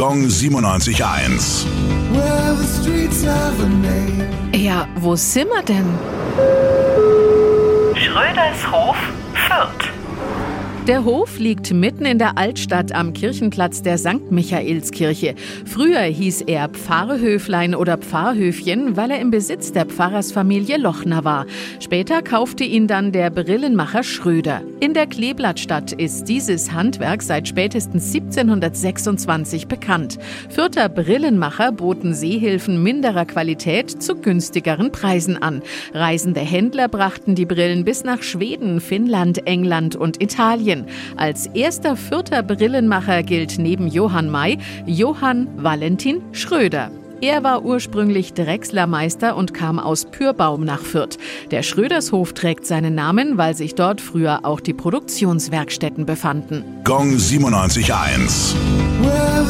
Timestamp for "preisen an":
34.90-35.60